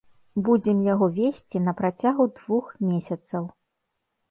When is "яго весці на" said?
0.93-1.75